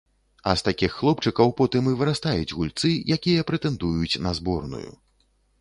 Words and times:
А 0.51 0.53
з 0.61 0.65
такіх 0.67 0.95
хлопчыкаў 1.01 1.53
потым 1.59 1.91
і 1.93 1.93
вырастаюць 2.01 2.55
гульцы, 2.57 2.95
якія 3.19 3.47
прэтэндуюць 3.51 4.21
на 4.29 4.37
зборную. 4.43 4.87